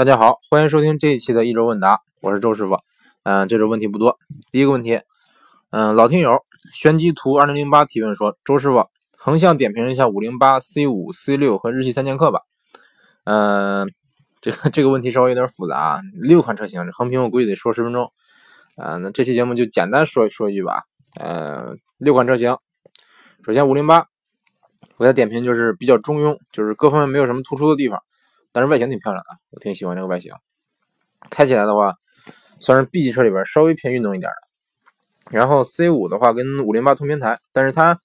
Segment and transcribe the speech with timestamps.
[0.00, 2.78] 大家好，欢迎收听这一期的一周问答，我是周师傅。
[3.22, 4.18] 嗯，这周问题不多。
[4.50, 4.98] 第一个问题，
[5.72, 6.38] 嗯，老听友
[6.72, 8.86] 玄机图二零零八提问说，周师傅
[9.18, 12.40] 横向点评一下五零八 C 五 C 六和日系三剑客吧。
[13.24, 13.92] 嗯，
[14.40, 18.10] 这个 这个问题稍微有点复杂啊，六款车型，横评我估计得说十分钟。
[18.78, 20.80] 嗯，那这期节目就简单说说一句吧。
[21.20, 22.56] 嗯，六款车型，
[23.44, 24.06] 首先五零八，
[24.96, 28.02] 我的点评就是比较中庸，就是各方面没有什么突出的地方。
[28.52, 30.32] 但是外形挺漂亮的，我挺喜欢这个外形。
[31.30, 31.94] 开起来的话，
[32.58, 35.30] 算是 B 级车里边稍微偏运动一点的。
[35.30, 38.00] 然后 C 五的话跟五零八同平台，但是它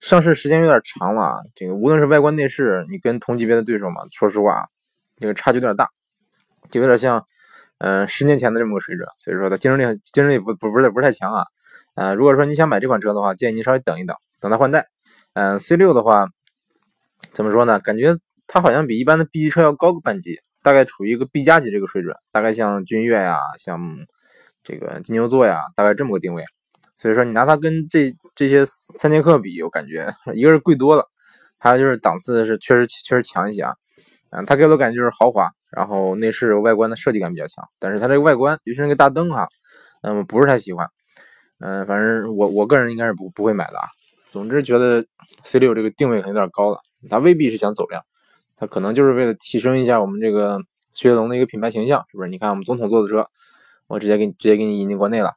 [0.00, 1.34] 上市时间有点长了啊。
[1.54, 4.68] 这个无论是外观内饰，你跟同级别的对手嘛，说实话，
[5.18, 5.88] 这个差距有点大，
[6.70, 7.26] 就有点像，
[7.78, 9.06] 嗯，十年前的这么个水准。
[9.18, 11.44] 所以说它竞争力竞争力不不不是不是太强啊。
[11.94, 14.86] 呃，如果说你想买这款车的话，建议你稍微等一等，等它换代。
[15.34, 16.28] 嗯，C 六的话，
[17.32, 17.80] 怎么说呢？
[17.80, 18.16] 感觉。
[18.52, 23.78] 它好像比一般的 B 级车要高个半级，大概处于一个 B 加级这个水准，大概像君越呀，像
[24.64, 26.42] 这个金牛座呀，大概这么个定位。
[26.98, 31.06] 所以说你拿它跟这这些三剑客比，我感觉 一个是贵多了，
[31.58, 33.72] 还有就是档次是确实确实强一些啊。
[34.30, 39.46] 嗯，它给我的感觉就是豪华，然后内饰外观的设计感比较强，但是它这个外观，尤其是那个大灯哈，
[40.02, 40.88] 嗯，不是太喜欢。
[41.60, 43.86] 嗯，反正我我个人应该是不不会买的啊。
[44.32, 45.04] 总之觉得
[45.44, 48.02] C 六这个定位可能有点高了，它未必是想走量。
[48.60, 50.58] 它可能就是为了提升一下我们这个
[50.92, 52.28] 雪铁龙的一个品牌形象，是不是？
[52.28, 53.26] 你看我们总统坐的车，
[53.86, 55.32] 我直接给你直接给你引进国内了，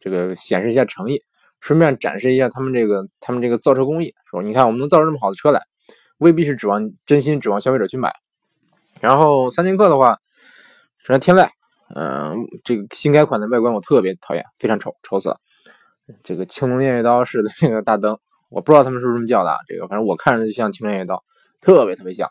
[0.00, 1.22] 这个显示一下诚意，
[1.60, 4.40] 顺便展示一下他们这个他们这个造车工艺，是吧？
[4.42, 5.62] 你看我们能造出这么好的车来，
[6.18, 8.12] 未必是指望真心指望消费者去买。
[9.00, 10.18] 然后三剑客的话，
[10.98, 11.48] 首先天籁，
[11.94, 15.36] 嗯，这个新改款的外观我特别讨厌，非常丑，丑死了。
[16.24, 21.22] 这个青龙偃月刀式的这个大灯，我不知道他们是不是这么叫的，这个反正我看着就像青龙偃月刀，
[21.60, 22.28] 特别特别像。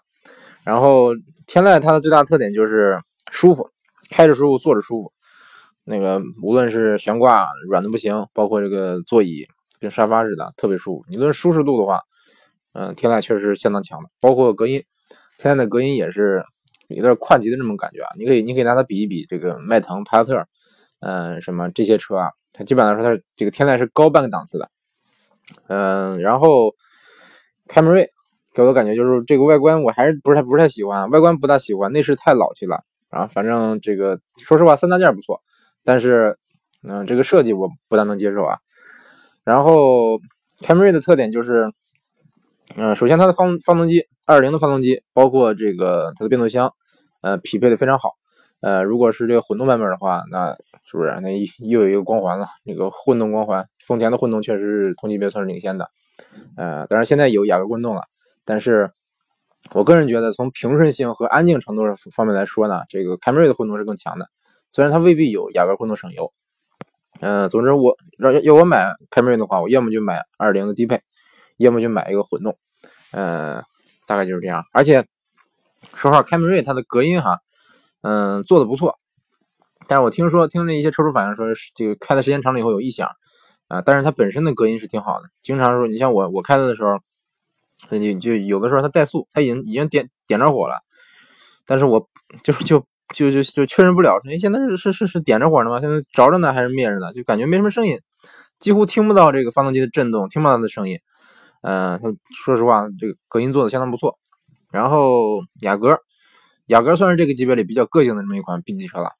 [0.64, 1.14] 然后
[1.45, 3.69] 天籁它的最大特点就是舒服，
[4.09, 5.14] 开着舒服，坐着舒服。
[5.83, 9.45] 那个无论是悬挂软的不行，包括这个座椅
[9.81, 11.06] 跟沙发似的，特别舒服。
[11.09, 12.00] 你论舒适度的话，
[12.72, 14.09] 嗯，天籁确实相当强的。
[14.22, 14.81] 包括隔音，
[15.38, 16.41] 天籁的隔音也是
[16.88, 18.09] 有点跨级的那种感觉啊。
[18.18, 20.47] 你可以你可以拿它比一比这个迈腾、帕萨特，
[21.02, 24.72] 嗯，什么这些车啊，它基本上来说它这个天籁是高半个档次的。
[25.68, 26.73] 嗯，然后
[27.68, 28.09] 凯美瑞。
[28.53, 33.25] 给我的感觉就是这个外观我还是不是太不是太喜欢，外观不大喜欢，内饰太老气了啊。
[33.28, 35.41] 反正这个说实话，三大件不错，
[35.84, 36.38] 但是
[36.84, 38.59] 嗯，这个设计我不大能接受啊。
[39.44, 40.19] 然后
[40.62, 41.72] 凯美瑞的特点就是，
[42.75, 46.72] 嗯，首先它的发发动机二零的发动机，包括这个它的变速箱，
[47.22, 48.12] 呃，匹配的非常好。
[48.62, 52.47] 呃，如果是这个混动版本的话，那是不是那又有一个光环了？
[52.64, 55.90] 那个混动光环，丰田的混动确实是同级别算是领先的。
[56.56, 58.03] 呃，当然现在有雅阁混动了。
[58.46, 58.92] 但是，
[59.72, 64.28] 我个人觉得，从平顺性和安静程度方面来说呢，这个凯美瑞的混动是更强的。
[64.72, 66.34] 虽然它未必有雅阁混动省油。
[67.22, 71.02] 嗯，总之我要要我买凯美瑞的话，我要么就买二零的低配，
[71.58, 72.58] 要么就买一个混动。
[73.12, 73.64] 嗯，
[74.08, 74.66] 大概就是这样。
[74.74, 75.06] 而且，
[75.94, 77.40] 说实话，凯美瑞它的隔音哈，
[78.02, 79.00] 嗯，做的不错。
[79.88, 81.46] 但是我听说听那一些车主反映说，
[81.76, 83.09] 这个开的时间长了以后有异响
[83.70, 83.82] 啊。
[83.82, 85.30] 但是它本身的隔音是挺好的。
[85.42, 87.00] 经常说，你像我我开它的时候。
[87.90, 90.82] 那就就有的时候它怠速，它已经已经点点着火了，
[91.66, 92.10] 但是我
[92.44, 92.84] 就就
[93.14, 95.80] 就就就确认不了，哎，现在是是是是点着火了吗？
[95.80, 97.14] 现在着着呢还是灭着呢？
[97.14, 98.00] 就感觉没什么声音，
[98.60, 101.00] 几乎听不到这个发动机的震动，听不到它的声音。
[101.62, 102.14] 嗯，它
[102.44, 104.18] 说实话，这个隔音做的相当不错。
[104.72, 106.00] 然后雅阁，
[106.66, 109.12] 雅阁算是这个级别里比较个性的这么一款 B 级车了。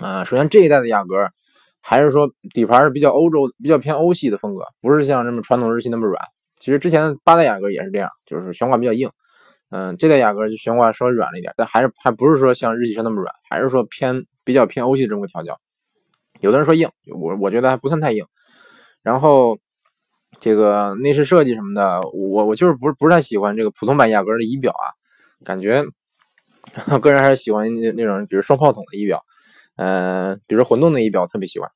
[0.00, 1.30] 啊，首先这一代的雅阁
[1.80, 6.20] 还是说底盘是比较欧洲、比较偏欧系的风格，不是像这么传统日系那么软。
[6.64, 9.10] 其实之前八代雅阁也是这样，就是悬挂比较硬。
[9.68, 15.60] 嗯，这代雅阁就悬挂稍微软了一点，但还是还不是说像日系车那么软，还是说偏比较偏欧系这么个调教。
[16.40, 16.88] 有的人说硬，
[17.20, 18.24] 我我觉得还不算太硬。
[19.02, 19.58] 然后
[20.40, 24.88] 这个内饰设计什么的，我我就是不是不是太喜欢这个普通版雅阁的仪表啊，
[25.44, 25.84] 感觉
[27.02, 29.22] 个人还是喜欢那种比如双炮筒的仪表，
[29.76, 31.70] 嗯，比如混动的仪表特别喜欢。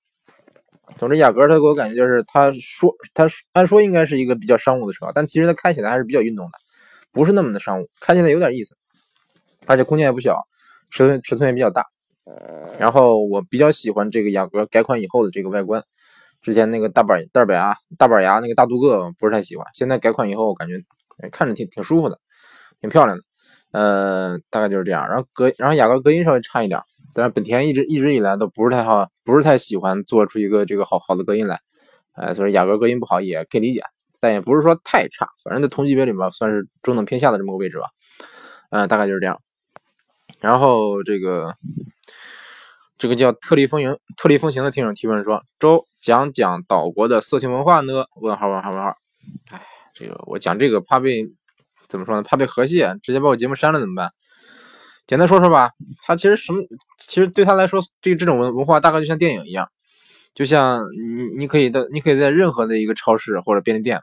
[0.97, 6.53] 总之，雅阁它给我感觉就是，它说它按说应该是一个比较商务的车，但其实它开起来还是比较运动的，
[7.13, 8.75] 不是那么的商务，开起来有点意思，
[9.67, 10.37] 而且空间也不小，
[10.91, 11.85] 尺寸尺寸也比较大。
[12.79, 15.83] 然后我比较喜欢这个雅阁改款以后的这个外观，
[16.43, 20.83] 之前那个大板大板牙大板牙那个大镀铬不是太喜欢，现在改款以后我感觉
[21.31, 22.19] 看着挺挺舒服的，
[22.81, 23.25] 挺漂亮的。
[23.73, 25.07] 呃，大概就是这样。
[25.09, 26.81] 然后隔然后雅阁隔音稍微差一点。
[27.15, 31.61] 但是本田一直一直以来都不是太好，不是太喜欢做出一个这个好好的隔音来，
[32.13, 33.83] 哎，所以雅阁隔音不好也可以理解，
[34.21, 37.85] 但也不是说太差，反正在同级别里面算是中等偏下的这么个位置吧，
[38.71, 39.39] 嗯，大概就是这样。
[40.41, 41.55] 然后这个
[42.97, 48.97] 这个叫特立风行特立风行的听众提问说：“周讲讲岛国的色情文化呢？”问号问号问号。
[49.53, 51.27] 哎，这个我讲这个怕被
[51.87, 52.23] 怎么说呢？
[52.23, 54.11] 怕被和谐，直接把我节目删了怎么办？
[55.09, 55.73] 简单说说吧。
[56.03, 56.63] 他其实什么？
[57.01, 59.69] 其实对他来说，这这种文文化大概就像电影一样，
[60.35, 60.85] 就像
[61.17, 64.01] 你你可以的，你可以在任何的一个超市或者便利店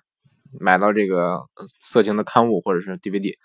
[0.59, 1.45] 买到这个
[1.79, 3.35] 色情的刊物或者是 DVD，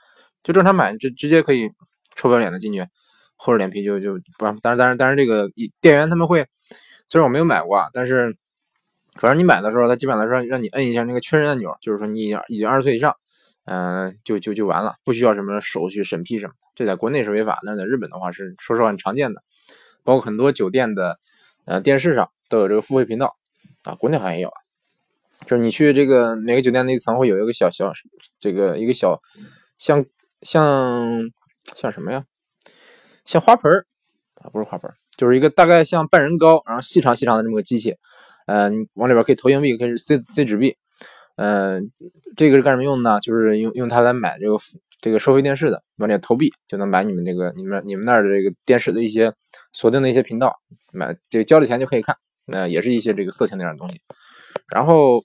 [0.43, 1.71] 就正常买，就直接可以。
[2.17, 2.85] 臭不要脸的进去，
[3.37, 4.59] 厚着脸皮就就不让。
[4.59, 5.49] 当然，当然，当然，这个
[5.81, 6.45] 店员他们会，
[7.09, 8.37] 虽然我没有买过，但是
[9.15, 13.15] 反正你买的时候，他基本上来说让你摁一下那个确认按钮，就是说你已经已经二十岁以上，
[13.65, 16.53] 嗯，就就就完了，不需要什么手续审批什么。
[16.81, 19.43] 这在国内是违法，那在日本的话是说实话很常见的，
[20.03, 21.19] 包括很多酒店的
[21.67, 23.37] 呃电视上都有这个付费频道
[23.83, 24.51] 啊，国内好像也有，
[25.45, 27.93] 就是你去这个每个酒店那一层会有一个小小
[28.39, 29.21] 这个一个小
[29.77, 30.05] 像
[30.41, 31.31] 像。
[31.77, 32.25] 像什么呀？
[33.27, 33.87] 像花盆儿
[34.37, 37.95] 啊，不是花盆儿，就是一个大概像半人高，然后细长细长的这么个机器。
[38.47, 40.75] 嗯，往里边可以投硬币，可以塞塞纸币。
[41.37, 41.93] 嗯，
[42.37, 43.21] 这个是干什么用的呢？
[43.21, 44.57] 就是用用它来买这个
[45.01, 49.33] 这个收费电视的，往里投币就能买你们这个你们你们那儿的这个电视的一些
[49.73, 50.55] 锁定的一些频道，
[50.93, 52.17] 买这个交了钱就可以看。
[52.47, 54.01] 那也是一些这个色情那样的东西。
[54.75, 55.25] 然后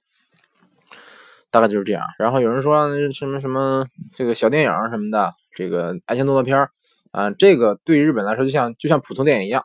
[1.52, 2.04] 大概就是这样。
[2.20, 3.86] 然后有人说什么什么
[4.16, 5.34] 这个小电影什么的。
[5.58, 6.68] 这个爱情动作片，
[7.12, 9.64] 啊，这个对日本来说就像就像普通电影一样，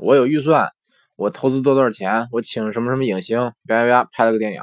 [0.00, 0.68] 我有预算，
[1.16, 4.62] 我投资多多少钱，我请什么什么影星，叭叭叭拍了个电影，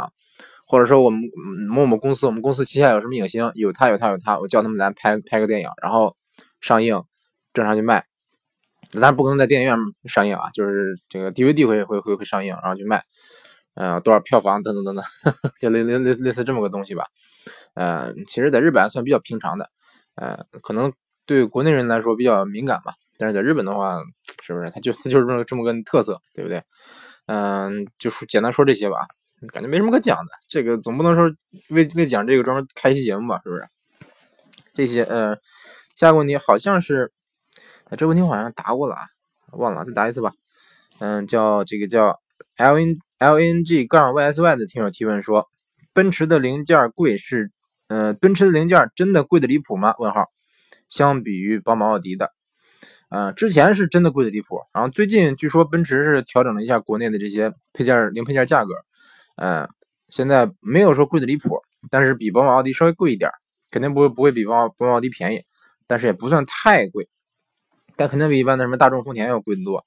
[0.69, 1.19] 或者说我们
[1.68, 6.16] 某某公司，我们公司旗下有什么影星，有他有他有他，我叫他们来拍拍个电影，然后
[6.62, 7.04] 上映，
[7.54, 8.06] 正常去卖，
[8.92, 9.75] 当然不可能在电影院
[10.06, 13.04] 上映啊，就是这个 DVD 会会会会上映，然后去卖，
[13.74, 15.04] 嗯，多少票房等等等等，
[15.60, 17.07] 就类类类类似这么个东西吧，
[17.74, 19.71] 嗯，其实在日本还算比较平常的。
[20.16, 20.94] 呃，可能
[21.25, 24.00] 对国内人来说比较敏感吧，但是在日本的话，
[24.44, 26.62] 是不是他就他就是这么这么个特色，对不对？
[27.25, 29.07] 嗯，就是简单说这些吧，
[29.48, 30.32] 感觉没什么可讲的。
[30.48, 31.32] 这个总不能说
[31.70, 33.68] 为为讲这个专门开期节目吧，是不是？
[34.74, 35.36] 这些呃，
[35.96, 37.12] 下一个问题好像是，
[37.92, 39.02] 这个问题我好像答过了啊，
[39.54, 40.32] 忘了，再答一次吧。
[41.00, 42.20] 嗯，叫这个叫
[42.58, 45.48] L N L N G 杠 Y S Y 的听友提问说，
[45.94, 47.52] 奔驰的零件贵是？
[47.88, 49.96] 呃，奔驰的零件真的贵的离谱吗？
[49.98, 50.26] 问号。
[50.88, 52.32] 相比于宝马、奥迪的，
[53.10, 54.60] 呃，之前是真的贵的离谱。
[54.74, 58.70] 然后最近据说奔驰是调整了一下国内的这些配件零配件价格，
[59.40, 59.68] 呃，
[60.10, 61.60] 现在没有说贵的离谱，
[61.90, 63.32] 但是比宝马、奥迪稍微贵一点，
[63.72, 65.44] 肯定不会不会比宝马、宝马、奥迪便宜，
[65.88, 67.08] 但是也不算太贵，
[67.96, 69.86] 但肯定比一般的什么大众、丰田要贵得多。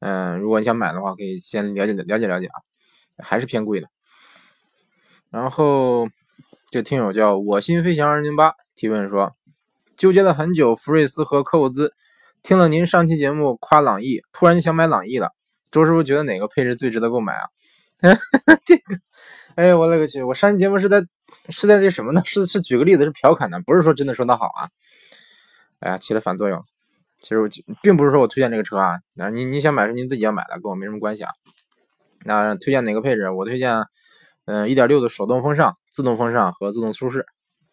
[0.00, 2.58] 嗯，如果你想买的话，可以先了解了解了解啊，
[3.18, 3.88] 还是偏贵的。
[5.30, 6.08] 然后。
[6.68, 9.36] 这听友叫我心飞翔二零八提问说，
[9.96, 11.94] 纠结了很久，福睿斯和科沃兹，
[12.42, 15.30] 听了您上期节目夸朗逸，突然想买朗逸了。
[15.70, 17.46] 周师傅觉得哪个配置最值得购买啊？
[18.64, 18.98] 这个，
[19.54, 20.22] 哎我勒个去！
[20.22, 21.04] 我上期节目是在
[21.48, 22.22] 是在这什么呢？
[22.24, 24.68] 是是举个例子，是调侃的，不是说真的说它好啊。
[25.80, 26.62] 哎呀，起了反作用。
[27.20, 27.48] 其实我
[27.82, 31.30] 并不是说我推荐这个车啊，那你你想买是您自己要买的，跟我没什么关系啊。
[32.24, 33.30] 那推荐哪个配置？
[33.30, 33.84] 我推荐。
[34.48, 37.26] 嗯，一点六的手动风尚、自动风尚和自动舒适，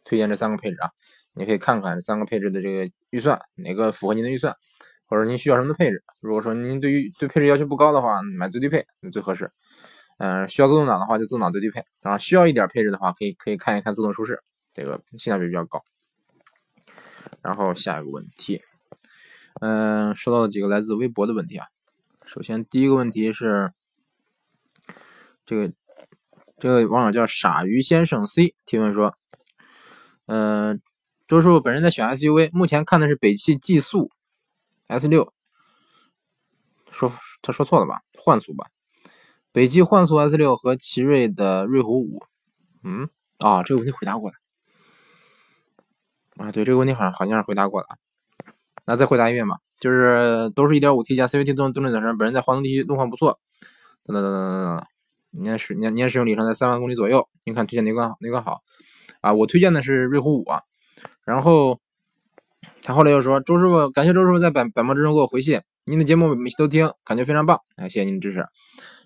[0.03, 0.89] 推荐这三个配置啊。
[1.35, 4.55] 你可以看看这三个配置的这个预算，哪个符合您的预算，
[5.05, 6.03] 或者您需要什么的配置。
[6.19, 9.51] 如果说您对于对配置要求不高的话，买最低配最合适。
[10.17, 14.41] 嗯，需要自动挡的话就自动挡最低配，然后需要一点配置的话，可以可以看一看自动舒适，
[14.73, 15.83] 这个性价比比较高。
[17.41, 18.61] 然后下一个问题，
[19.61, 21.67] 嗯，收到了几个来自微博的问题啊。
[22.25, 23.73] 首先第一个问题是
[25.45, 25.73] 这个。
[26.59, 29.17] 这个网友叫傻鱼先生 C 提问说
[30.27, 30.81] ：“嗯，
[31.27, 34.09] 周叔本人在选 SUV，目前看的是北汽极速
[34.87, 35.33] S 六，
[36.89, 38.01] 说他说错了吧？
[38.17, 38.67] 幻速吧？
[39.53, 42.21] 北汽幻速 S 六和奇瑞的瑞虎五。
[42.83, 43.07] 嗯，
[43.37, 44.35] 啊，这个问题回答过了。
[46.37, 47.87] 啊，对，这个问题好像好像是回答过了。
[48.85, 53.39] 那再回答一遍吧，就是都是一点五 T 加 CVT 动动力总成，本人在华东地区路况不错。
[54.03, 54.87] 等等等等等等。”
[55.35, 58.61] 年使年年使用里程在三万公里左右，您看推荐哪款哪款好
[59.21, 59.33] 啊？
[59.33, 60.61] 我推荐的是瑞虎五啊。
[61.25, 61.79] 然后
[62.81, 68.45] 他后来又说：“周师傅，感谢周师傅在百百忙之中给我回信，您的节目每期都听，感觉非常棒，啊，谢谢您的支持。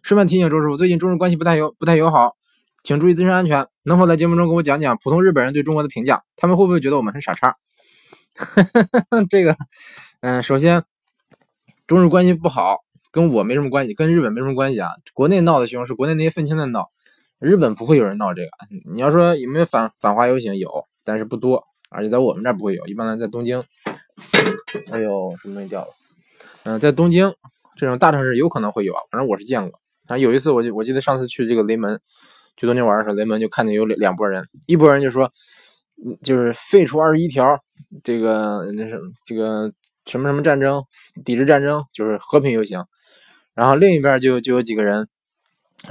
[0.07, 2.37] 顺便提醒周师傅，最近中日关系不太友不太友好，
[2.81, 3.67] 请注意自身安全。
[3.83, 6.23] 能否在节目中给我讲讲普通日本人对中国的评价？
[6.37, 7.57] 他们会不会觉得我们很傻叉？”
[9.29, 9.57] 这个，
[10.21, 10.85] 嗯，首先
[11.87, 12.77] 中日关系不好。
[13.11, 14.91] 跟我没什么关系，跟日本没什么关系啊。
[15.13, 16.89] 国内闹的凶是国内那些愤青在闹，
[17.39, 18.49] 日本不会有人闹这个。
[18.89, 23.61] 你要说有没有反反华游行，有，但是不多，而且在我们这儿不会有，一般在东京
[24.89, 25.87] 哎呦，什么东西掉了？
[26.63, 27.33] 嗯，在东京
[27.75, 29.77] 这种大城市有可能会有啊，反正我是见过。
[30.07, 31.99] 啊，有一次我就我记得上次去这个雷门，
[32.55, 35.29] 去东京玩的时候，雷门就看见有两两拨人，一拨人就说，
[36.23, 37.59] 就是废除二十一条，
[38.03, 39.71] 这个那是这个
[40.05, 40.81] 什么什么战争，
[41.25, 42.83] 抵制战争，就是和平游行。
[43.53, 45.07] 然后另一边就就有几个人，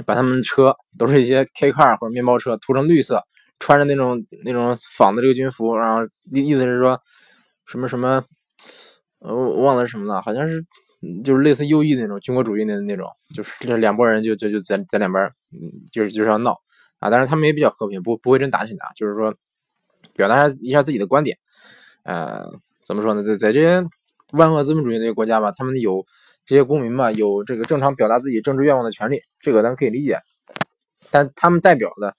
[0.05, 3.23] 把他们车都是一些 K car 或者面包车涂成绿色，
[3.59, 6.99] 穿着那种那种仿的这个军服，然后意意思是说
[7.65, 8.23] 什么什么，
[9.19, 10.65] 呃，我忘了什么了，好像是。
[11.23, 16.59] 就是类似右翼那种军国主义的那种，就是这两拨人就就就在在两边，嗯，就是就是要闹
[16.99, 19.33] 啊，但是他们也比较和平，不不会真打起来，就是说
[20.13, 21.37] 表达一下自己的观点，
[22.03, 22.49] 呃，
[22.85, 23.85] 怎么说呢，在在这些
[24.31, 26.05] 万恶资本主义这些国家吧，他们有
[26.45, 30.19] 这些公民吧，有这个正常表达自己政治愿望的权利，这个咱可以理解，
[31.11, 32.15] 但他们代表的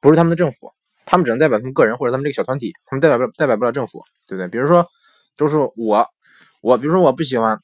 [0.00, 0.72] 不是他们的政府，
[1.04, 4.48] 他们只能代表他们个人或者他们这个小团体，他们代表不代表不了政府，对不对？
[4.48, 4.86] 比如说，
[5.36, 6.06] 就是我
[6.60, 7.60] 我比如说我不喜欢。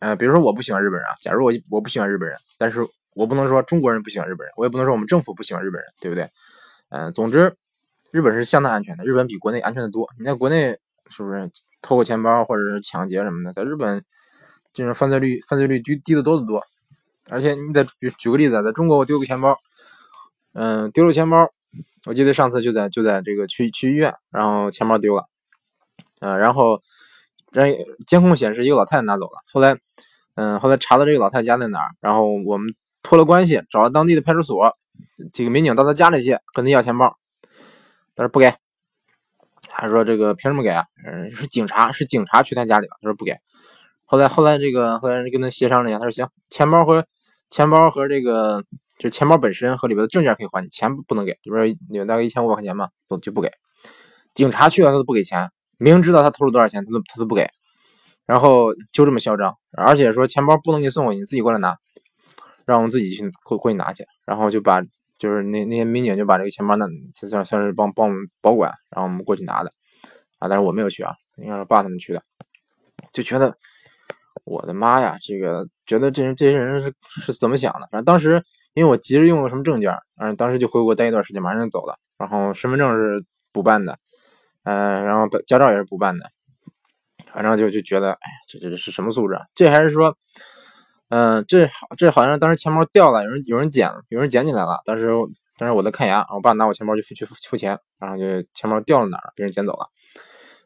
[0.00, 6.30] 呃，比如说我不喜欢日本人啊，假如我我不喜欢日本人，但是我不能说中国人不喜欢日本人，我也不能说我们政府不喜欢日本人，对不对？
[6.90, 7.56] 嗯，总之，
[8.12, 10.08] 日本是相当安全的，日本比国内安全的多。
[10.18, 10.78] 你在国内
[11.10, 11.50] 是不是
[11.82, 14.04] 偷个钱包或者是抢劫什么的，在日本
[14.72, 16.62] 这种犯罪率犯罪率低低的多得多。
[17.30, 19.58] 而且你在举举个例子，在中国我丢个钱包，
[20.52, 21.50] 嗯，丢了钱包，
[22.06, 25.24] 我记得上次就在就在这个去去医院，然后钱包丢了，
[26.20, 26.80] 呃，然后。
[27.52, 27.66] 让
[28.06, 29.42] 监控显示一个老太太拿走了。
[29.52, 29.76] 后来，
[30.34, 34.76] 嗯，后来查到这个老太太家在哪儿，然后我们托了关系，找了当地的派出所，
[35.32, 37.16] 几个民警到她家里去跟她要钱包，
[38.14, 38.52] 他说不给，
[39.70, 40.84] 还说这个凭什么给啊？
[41.06, 43.36] 嗯，是警察，是警察去他家里了，他说不给。
[44.04, 47.06] 后来后来这个后来人跟他协商了一下，他说行，钱包和
[47.50, 48.62] 钱包和这个
[48.98, 53.50] 就是钱包本身和里边的证件可以还你，钱不能给，里边有大概一千五百块钱吧，不就不给。
[54.34, 55.50] 警察去了他都不给钱。
[55.78, 57.48] 明知道他偷了多少钱，他都他都不给，
[58.26, 61.76] 然后就这么嚣张，而且说钱包不能给你送回去，你自己过来拿，
[62.66, 64.82] 让我们自己去过过去拿去，然后就把
[65.18, 69.70] 就是那那些民警就把这个钱包那就算算是帮帮我们保管，然后我们过去拿的
[70.38, 72.22] 啊，但是我没有去啊，应该是爸他们去的，
[73.12, 73.56] 就觉得
[74.44, 76.92] 我的妈呀，这个觉得这人这些人是
[77.22, 77.88] 是怎么想的？
[77.90, 78.42] 反正当时
[78.74, 83.96] 因为我急着用什么证件，嗯，当时就回国待一段时间，马上就走了，然后身份证是补办的。
[84.68, 86.30] 嗯，然后驾照也是补办的，
[87.32, 89.46] 反正就就觉得，哎，这这是什么素质啊？
[89.54, 90.14] 这还是说，
[91.08, 94.82] 嗯，这好，这好像当时钱包掉了，有人有人捡，有人捡起来了。
[94.84, 95.08] 当时
[95.56, 99.88] 当时我在看牙，我爸拿我钱包去去付钱，然后就钱包掉了哪儿，被人捡走了。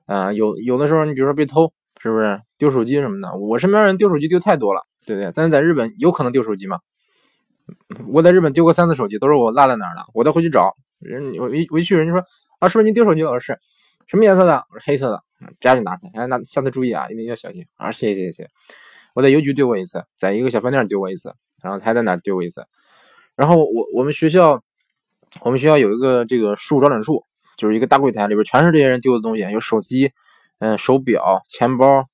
[0.07, 3.33] 嗯，有有的时候你比如说被偷，是不是丢手机什么的？
[3.37, 5.31] 我身边人丢手机丢太多了，对不对？
[5.33, 6.81] 但是在日本有可能丢手机吗？
[8.09, 12.25] 我在日本丢过三次手机，都是我落在哪儿了，我再回去找人，我一我一去人家说
[12.59, 13.31] 啊，是不是你丢手机了？
[13.31, 13.61] 我说是。
[14.13, 14.63] 什么颜色的？
[14.69, 15.23] 我说黑色的。
[15.59, 17.91] 啪就拿出来，哎，那下次注意啊，一定要小心啊！
[17.91, 18.49] 谢谢谢谢。
[19.15, 22.63] 我在邮局丢过一次，在一个小饭店丢过一次，然后还在哪丢过一次。
[23.37, 24.63] 然后我我们学校，
[25.41, 27.25] 我们学校有一个这个事务招领处，
[27.57, 30.13] 就是一个大柜台，里边全是这些人丢的东西，有手机、
[30.59, 32.05] 嗯手表、钱包、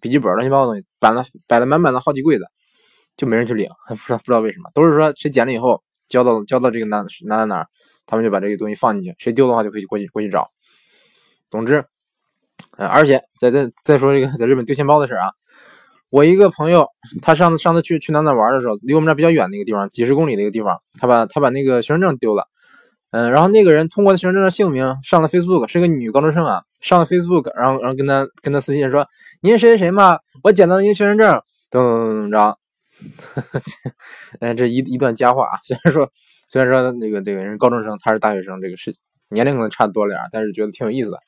[0.00, 2.44] 笔记本乱七八糟东西，摆了摆了满满的好几柜子，
[3.16, 7.66] 就没人去领， 不知道不知道为什么，都是说谁捡了以后交到交到这个哪哪哪哪，
[8.06, 10.50] 他们就把这个东西放进去，谁丢的话就可以过去过去找。
[11.50, 11.84] 总之，
[12.76, 15.30] 呃，而且再再再说这个在日本丢钱包的事啊，
[16.10, 16.88] 我一个朋友，
[17.22, 22.48] 他上次上次去去哪哪玩的时候，离我们这比较远的一个地方，几十公里的一个地方，他把他把那个学生证丢了，
[23.10, 29.06] 嗯，然后那个人通过学生证的姓名上了 Facebook，是个女高中生啊，上了 Facebook，然后然后跟他跟他私信说，
[29.42, 32.58] 您谁谁谁嘛，我捡到了您学生证，怎么怎么着，
[34.40, 36.10] 哎， 这一一段佳话啊，虽然说
[36.48, 39.00] 虽然说那个这个人高中生，他是大学生，这个事情
[39.34, 41.18] 年龄可能差多了点，但是觉得挺有意思的。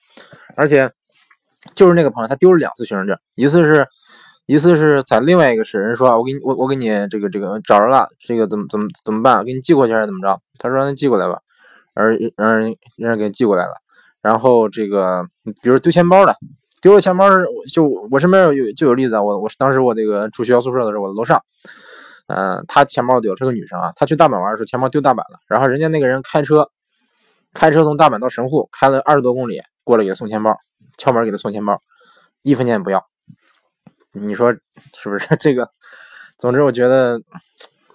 [0.57, 0.91] 而且，
[1.75, 3.87] 就是那个朋友，他丢了两次学生证，一次是，
[4.47, 9.45] 一次是在另外一个市，人说，我给你，我我给你这个这个找着了，这个怎么怎么怎么办？
[9.45, 10.41] 给你寄过去还是怎么着？
[10.59, 11.41] 他说让他寄过来吧，
[11.95, 13.73] 而让人让人给寄过来了。
[14.23, 15.25] 然后这个，
[15.63, 16.35] 比如丢钱包的，
[16.81, 17.29] 丢了钱包
[17.73, 21.41] 就我身边有就有例子，我我当时我这个住学校宿舍的时候，我楼上，
[22.27, 26.69] 嗯，他钱包丢，是个女生啊，她去大阪玩的时候钱包丢大阪了，然后人家那个人开车，
[27.57, 29.63] 开车从大阪到神户，开了二十多公里。
[29.83, 30.55] 过来给他送钱包，
[30.99, 31.81] 敲门给他送钱包，
[32.43, 33.03] 一分钱也不要。
[34.13, 35.67] 你说是不是 这个？
[36.39, 37.19] 总之，我觉得，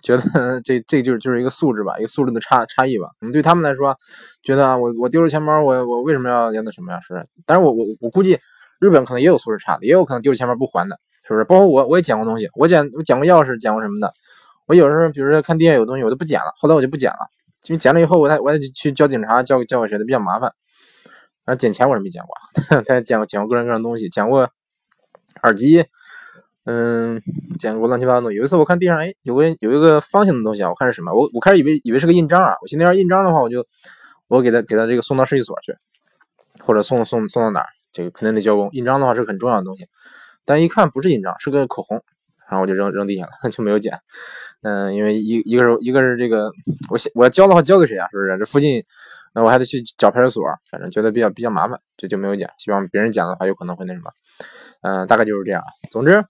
[0.01, 3.09] 觉得这这就是就是一个素质吧，一个素质的差差异吧。
[3.19, 3.95] 你对他们来说，
[4.41, 6.99] 觉得啊，我我丢了钱包，我我为什么要要那什么呀？
[7.01, 7.25] 是不是？
[7.45, 8.39] 但是我我我估计
[8.79, 11.43] 日本可能也有素质差的，也有可能丢了钱包不还的，是不是？
[11.43, 14.11] 包括我我也捡过东西，我捡我捡过钥匙，捡过什么的。
[14.65, 17.27] 我有时候比如说看店有东西，我就不捡了，后来我就不捡了，
[17.67, 20.53] 因为捡了以后，我还我还得去叫警察，叫叫个谁的比较麻烦。
[21.45, 22.35] 啊，捡钱我是没捡过，
[22.85, 24.49] 但是捡过捡过各种各样东西，捡过
[25.43, 25.85] 耳机，
[26.65, 27.21] 嗯，
[27.57, 28.33] 捡过乱七八糟的。
[28.33, 31.11] 有一次我看地上，哎，有个有一个方形的东西啊，我看是什么？
[31.13, 32.55] 我我开始以为以为是个印章啊。
[32.61, 33.65] 我寻思要印章的话，我就
[34.27, 35.75] 我给他给他这个送到设计所去，
[36.59, 38.69] 或者送送送到哪儿，这个肯定得交工。
[38.71, 39.87] 印章的话是很重要的东西，
[40.45, 42.03] 但一看不是印章，是个口红，
[42.47, 43.99] 然后我就扔扔地下了， 就没有捡。
[44.63, 46.51] 嗯，因为一一个是一个是这个，
[46.89, 48.07] 我我要交的话交给谁啊？
[48.11, 48.37] 是不是？
[48.37, 48.83] 这附近。
[49.33, 52.49] 那我还得去找派出所，反正觉得比较比较麻烦，这就没有捡。
[52.57, 54.11] 希望别人捡的话，有可能会那什么。
[54.81, 55.63] 嗯，大概就是这样。
[55.89, 56.21] 总之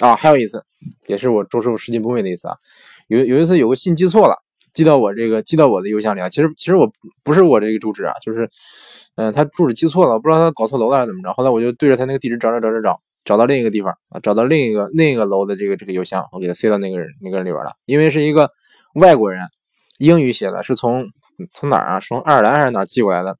[0.00, 0.62] 啊，还有一次，
[1.06, 2.54] 也是我周师傅拾金不昧的一次啊。
[3.08, 4.36] 有有一次有个信寄错了，
[4.74, 6.28] 寄到我这个寄到我的邮箱里啊。
[6.28, 6.92] 其实其实我
[7.24, 8.46] 不是我这个住址啊，就是
[9.16, 11.32] 嗯，他住址寄错了，我不知道他搞错楼了还是怎么着。
[11.32, 17.72] 后来我就对着他那个地址找找找找找，找到另一个地方啊，找到另一个另一个楼的这个这个邮箱，我给他塞到那个人那个人里边了。
[17.86, 18.50] 因为是一个
[18.94, 19.46] 外国人，
[19.98, 21.06] 英语写的，是从。
[21.54, 21.98] 从哪儿啊？
[21.98, 23.36] 从爱尔兰还是哪寄过来的？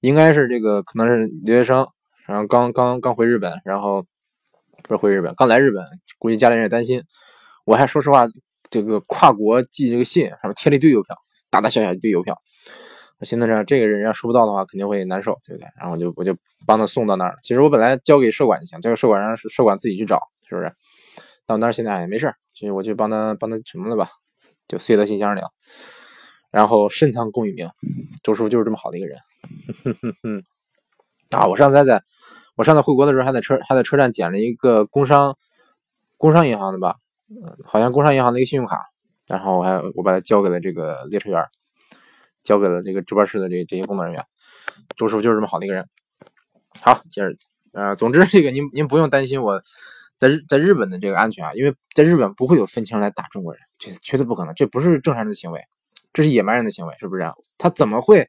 [0.00, 1.84] 应该是这个，可能是留学生，
[2.26, 4.04] 然后刚刚刚回日本，然后
[4.82, 5.82] 不是回日本，刚来日本，
[6.18, 7.02] 估计家里人也担心。
[7.64, 8.28] 我还说实话，
[8.70, 11.16] 这个跨国寄这个信，上面贴了一堆邮票，
[11.50, 12.36] 大大小小一堆邮票。
[13.22, 15.68] 我寻思着，这个人要收不到的话，肯定会难受，对不对？
[15.78, 16.36] 然后我就我就
[16.66, 17.36] 帮他送到那儿了。
[17.40, 20.72] 其实我本来交给社管就行，交给社管让社管自己去找，是不是？
[21.46, 24.08] 但我当时现在也没事，所以我就帮他帮他什么了吧，
[24.66, 25.50] 就塞到信箱里了。
[26.50, 27.70] 然后深藏功与名，
[28.24, 29.16] 周师傅就是这么好的一个人。
[31.30, 32.02] 啊，我上次还在，
[32.56, 35.36] 我上次回国的时候还在车还在车站捡了一个工商
[36.16, 36.96] 工商银行的吧，
[37.30, 38.80] 嗯，好像工商银行的一个信用卡，
[39.28, 41.40] 然后我还我把它交给了这个列车员，
[42.42, 44.24] 交给了这个值班室的这这些工作人员。
[44.96, 45.86] 周师傅就是这么好的一个人。
[46.80, 47.36] 好，接着，
[47.72, 49.62] 呃，总之这个您您不用担心我
[50.18, 55.60] 在日在日本的这个安全啊，因为在日本不会有愤青来打中国人，这绝对不可能，这不是正常人的行为。
[56.12, 57.32] 这是野蛮人的行为，是不是啊？
[57.56, 58.28] 他怎么会，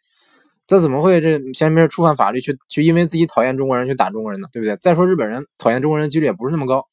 [0.67, 4.47] 他怎么会这前面触犯法律，去去因为自己讨厌中国人去打中国人呢？
[4.51, 4.77] 对不对？
[4.77, 6.87] 再说日本人讨厌中国人几率也不是那么高。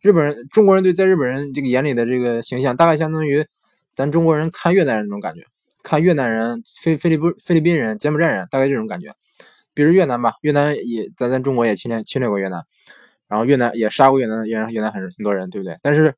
[0.00, 3.46] 日本人、中国人对在日本人这个眼里的这个形象，大概相当于
[3.94, 5.44] 咱中国人看越南人那种感觉，
[5.82, 9.14] 看越南人、菲菲律宾菲律宾人、柬埔寨人，大概这种感觉。
[9.74, 12.62] 比如越南吧，越南也咱咱中国也侵略侵略过越南，
[13.28, 15.76] 然后越南也杀过越南越南越南很很多人，对不对？
[15.82, 16.14] 但是。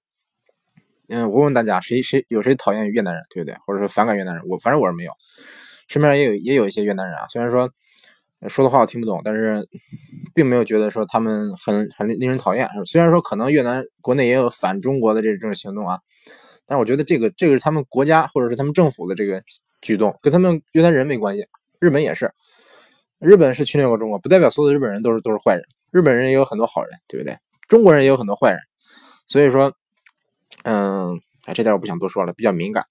[1.07, 3.55] 嗯，我问大家，谁谁有谁讨厌越南人，对不对？
[3.67, 4.43] 或者说反感越南人？
[4.49, 5.13] 我反正我是没有，
[5.87, 7.27] 身边也有也有一些越南人啊。
[7.29, 7.71] 虽然说
[8.49, 9.69] 说的话我听不懂，但是
[10.35, 12.67] 并没有觉得说他们很很令人讨厌。
[12.87, 16.01] 虽然说可能越南国内也有反中国的这这种行动啊，
[16.67, 19.43] 但我觉得这个这个是他们国家或者是他们政府的这个
[19.81, 21.47] 举动，跟他们越南人没关系。
[21.81, 22.33] 日本也是，
[23.19, 25.65] 日本是侵略过中国，不代表所有的日本人都是都是坏人。
[25.91, 27.37] 日本人也有很多好人，对不对？
[27.69, 28.61] 中国人也有很多坏人，
[29.29, 29.73] 所以说。
[30.63, 32.85] 嗯，哎，这点我不想多说了，比较敏感。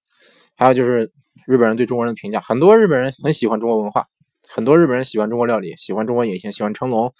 [0.55, 1.11] 还有就是
[1.47, 4.05] 日本人对中国人的评价，很多日本人很喜欢中国文化，
[4.47, 7.11] 很多日本人喜欢中国料理，喜欢中国影星，喜欢成龙，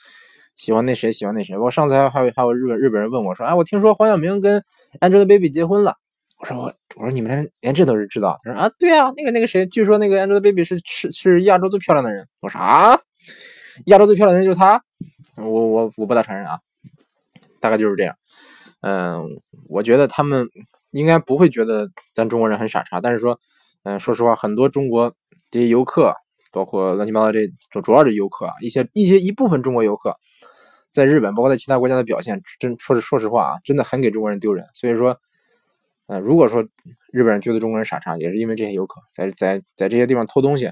[0.55, 1.57] 喜欢那谁，喜欢那谁。
[1.57, 4.63] 我上次还还有还有日本日本人问我说，哎，我听说黄晓明跟
[4.99, 5.95] Angelababy 结婚了。
[6.43, 8.37] 我说我我说你们连连这都是知道？
[8.43, 12.27] 他说啊，对啊，那个那个谁，据说那个 Angelababy 是是是亚洲最漂亮的人。
[12.41, 12.99] 我说啊，
[13.85, 14.83] 亚洲最漂亮的人就是她？
[15.37, 16.59] 我我我不大承认啊，
[17.61, 18.13] 大概就是这样。
[18.81, 19.25] 嗯，
[19.69, 20.45] 我觉得他们
[20.91, 23.39] 应该不会觉得咱中国人很傻叉，但是说，
[23.83, 25.15] 嗯，说实话，很多中国
[25.49, 26.13] 这些游客，
[26.51, 27.39] 包括乱七八糟这
[27.71, 30.13] 主主要的游客啊，一些一些一部分中国游客，
[30.91, 34.65] 在日本，包括在其他国家的表现，真说是说实话啊，真的很给中国人丢人。
[34.73, 35.17] 所以说，
[36.07, 36.63] 呃，如果说
[37.11, 40.71] 日本人觉得中国人傻叉，也是因为这些游客在在在这些地方偷东西，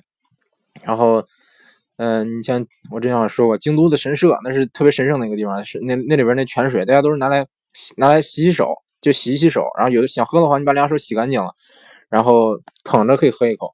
[0.83, 1.25] 然后，
[1.97, 7.45] 嗯，你像我之前说过，京都的神社那是特别神圣的一个地方，是那那里边那泉水，大家都是拿来。
[7.95, 8.67] 拿来洗洗手，
[8.99, 11.49] 就洗一洗手，然后有的想喝的话，你把两手洗干净了，
[12.09, 13.71] 然后捧着可以喝一口，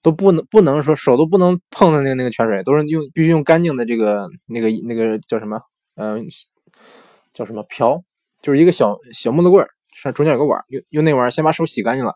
[0.00, 5.60] 都不能不能说手都不能碰的那个那个泉水，都是用必须用干净的这个那个那个叫什么，
[5.96, 6.24] 嗯，
[7.34, 8.02] 叫什么瓢，
[8.40, 9.68] 就是一个小小木头棍儿，
[10.04, 12.14] 上中间有个碗，用用那碗先把手洗干净了，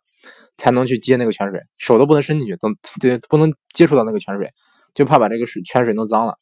[0.59, 4.49] 才能去接那个泉水，手都不能伸进去，等对不能接触到那个泉水，
[4.95, 6.35] 就怕把这个水泉水弄脏了。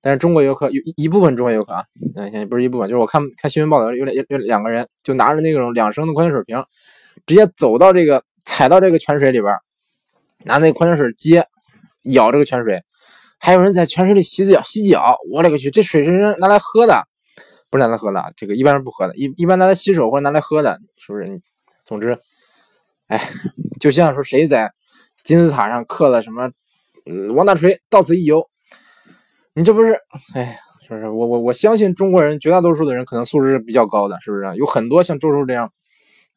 [0.00, 1.84] 但是中国游客有一部分中国游客啊，
[2.16, 6.64] 嗯，现在不是一部分，就是我看看新闻报道，有两有两个人就拿着那种两升的矿泉水瓶，
[7.26, 9.52] 直接走到这个踩到这个泉水里边，
[10.44, 11.46] 拿那个矿泉水接
[12.04, 12.80] 舀这个泉水，
[13.38, 17.02] 还有人在泉水里洗脚洗脚，我勒个去，这水是拿来喝的，
[17.70, 21.40] 不是拿来喝的，这个一般是不喝的，一一般拿来洗手或者拿来喝的，是不是？
[21.84, 22.18] 总之，
[23.06, 23.20] 哎，
[23.80, 24.72] 就像说谁在
[25.22, 26.50] 金字塔上刻了什么，
[27.04, 28.48] 嗯，王大锤到此一游。
[29.54, 29.98] 你这不是，
[30.34, 31.08] 哎呀，是不是？
[31.08, 34.56] 我我我相信中国人绝大多数的人可能素质是比较高的，是不是？
[34.56, 35.72] 有很多像周叔这样，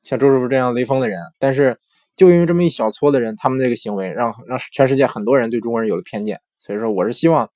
[0.03, 1.77] 像周师傅这样雷锋的人，但是
[2.15, 6.39] 就因为这么一小撮的人，他们这个行为让让全世界很多人对中国人有了偏见。
[6.59, 7.49] 所以说，我是希望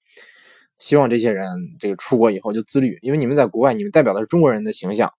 [0.83, 1.47] 希望这些人
[1.79, 5.09] 这个出国以后就自律，因为你们在国外，你们代表的是中国人的形象。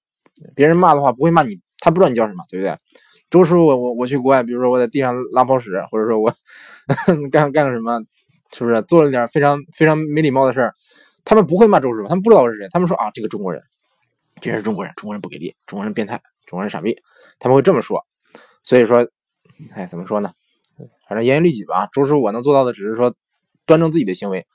[0.55, 2.77] 别人骂的话不会骂你，他不知道你叫什么，对不对？
[3.31, 6.31] 周师傅，我我我去国外，比如说我在地上拉泡屎，或者说我
[7.33, 7.99] 干干个什么，
[8.53, 10.75] 是不是做了点非常非常没礼貌的事儿？
[11.25, 13.63] 他们不会骂周师傅，他们不知道我是谁，他们说啊，这个中国人，
[14.43, 16.95] 这是中国人，中国人不给力，中国人变态，中国人傻逼，
[17.39, 18.05] 他们会这么说。
[18.63, 19.09] 所以说，
[19.73, 20.31] 哎，怎么说呢？
[21.09, 21.89] 反正严于律己吧。
[21.91, 23.15] 周师傅，我能做到的只是说
[23.65, 24.47] 端正自己的行为。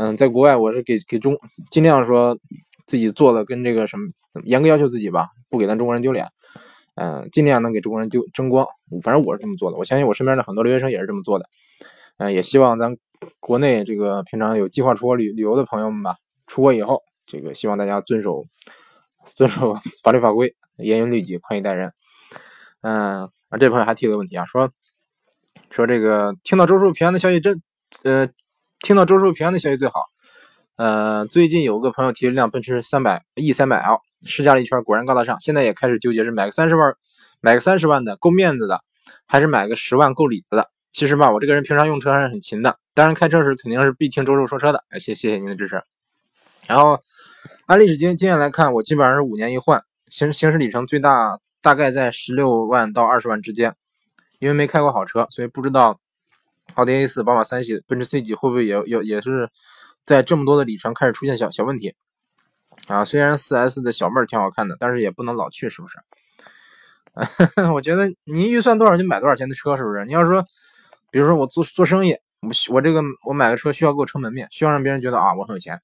[0.00, 1.36] 嗯，在国外我是给给中
[1.70, 2.38] 尽量说
[2.86, 4.08] 自己做的跟这个什么
[4.44, 6.26] 严格要求自己吧，不给咱中国人丢脸。
[6.94, 8.66] 嗯，尽量能给中国人丢争光。
[9.02, 11.44] 反正我是这么做的，我相信我身边的很多留学生也是这么做的。
[12.16, 12.96] 嗯，也希望咱
[13.40, 18.46] 国内这个平常有计划出国旅旅游的朋友们吧，出国以后，这个希望大家遵守
[19.34, 21.92] 遵守法律法规，严于律己，宽以待人。
[22.80, 24.70] 嗯，啊，这朋友还提了个问题啊，说
[25.70, 27.62] 说这个听到周叔平安的消息真，
[28.04, 28.26] 呃，
[28.80, 30.06] 听到周叔平安的消息最好。
[30.76, 35.38] 呃，最近有个朋友提了辆奔驰三百 E 三百 L，试驾了一圈，果然高大上。
[35.38, 36.94] 现在也开始纠结是买个三十万，
[37.42, 38.80] 买个三十万的够面子的，
[39.26, 40.70] 还是买个十万够里子的。
[40.92, 44.82] 其实吧，我这个人平常用车还是很勤的，当然开车时肯定是必听周叔说车的。
[44.88, 45.82] 哎，谢谢谢您的支持。
[46.66, 46.98] 然后
[47.66, 53.74] 按历史经经验来看，我基本上是五年一换，行行驶里程最大大概在十六万到二十万之间。
[54.38, 56.00] 因为没开过好车，所以不知道
[56.74, 59.48] 奥迪 A 四、宝马三系、奔驰 C 级会不会也也也是
[60.04, 61.94] 在这么多的里程开始出现小小问题
[62.86, 63.04] 啊？
[63.04, 65.98] 虽然 4S 的小妹儿挺好看的，但是也不能老去，是不是？
[67.74, 70.04] 我觉得你预算多少就买多少钱的车，是不是？
[70.04, 70.44] 你要说。
[71.12, 75.80] 比如说我做做生意，我我这个我买个车需要给我撑门面，需要让别人觉得啊我很有钱，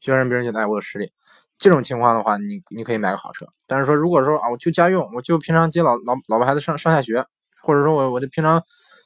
[0.00, 1.12] 需要让别人觉得哎我有实力。
[1.58, 3.44] 这种情况的话，你你可以买个好车。
[3.66, 7.22] 但是说如果说啊我就家用，我就平常接老老老婆孩子上上下学，
[7.60, 8.64] 或者说我我就平常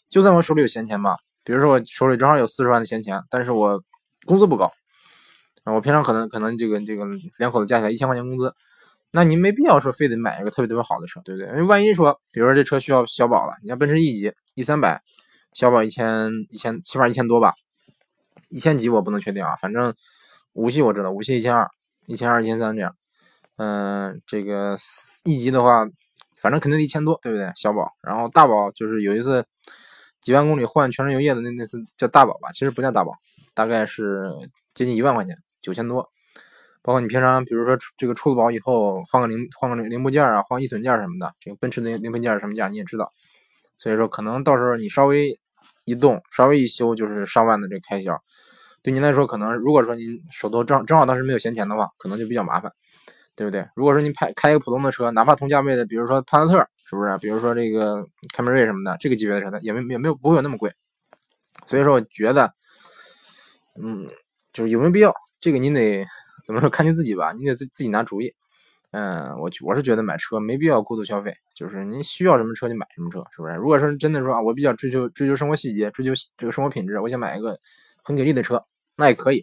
[0.09, 3.83] 就算我手里有闲钱吧，比如说我手里正好有四十万的闲钱，但是我
[4.25, 4.73] 工资不高，
[5.65, 7.05] 啊我平常可能可能这个这个
[7.39, 8.55] 两口子加起来一千块钱工资，
[9.11, 11.49] 那您没必要说非得买一个特别特别好的车，对不对？
[11.51, 15.03] 因为万一说比如说这车需要小保了，你像奔驰 E 级 E 三百。
[15.53, 17.55] 小保一千一千起码一千多吧，
[18.51, 19.95] 一千几我不能确定啊，反正
[20.53, 21.67] 五系我知道，五系一千二，
[22.05, 22.95] 一千二一千三这样。
[23.57, 24.77] 嗯，这个
[25.25, 25.89] E 级的话，
[26.37, 27.51] 反正肯定一千多，对不对？
[27.57, 29.47] 小保，然后大保就是有一次
[30.27, 33.13] 几万公里换全车油液的那那次叫大保吧，其实不叫大保，
[33.55, 34.25] 大概是
[34.75, 36.11] 接近一万块钱，九千多。
[36.83, 43.13] 包括你平常比如说这个出了保以后换个零换个零部件啊，换易损件什么的，这个奔驰的零配件什么价你也知道，
[43.79, 45.39] 所以说可能到时候你稍微。
[45.85, 48.21] 一动稍微一修就是上万的这个开销，
[48.83, 52.73] 对您来说可能如果说您手头正正好当时没有闲钱的话，可能就比较麻烦，
[53.37, 53.65] 对不对？
[53.77, 57.19] 如果说您开开一个普通的车，哪怕同价位的，比如说帕萨特，是不是？
[57.19, 60.73] 比如说这个凯美瑞什么的，这个级别的车呢，也没也没有不会有那么贵。
[61.67, 62.53] 所以说，我觉得，
[63.83, 64.09] 嗯，
[64.53, 66.07] 就是有没有必要，这个您得
[66.47, 68.33] 怎么说，看您自己吧，你得自自己拿主意。
[68.93, 73.55] 嗯，我我是觉得买车没必要过度消费，就是您需要什么车就买什么车，是不是？
[73.55, 77.59] 如果说真的说啊，我比较追求追求生活细节，追求这个生活品质，我想买一个
[78.03, 78.65] 很给力的车，
[78.97, 79.41] 那也可以，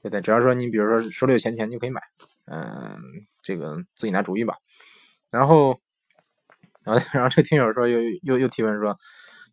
[0.00, 0.20] 对不对？
[0.22, 2.00] 只要说你比如说手里有闲钱，就可以买。
[2.46, 2.98] 嗯，
[3.42, 4.56] 这个自己拿主意吧。
[5.30, 5.78] 然后，
[6.86, 8.96] 然后 然后这听友说又又又提问说，